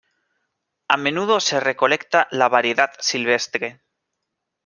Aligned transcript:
A 0.87 0.97
menudo 0.97 1.39
se 1.39 1.59
recolecta 1.59 2.27
la 2.31 2.49
variedad 2.49 2.89
silvestre. 2.97 3.83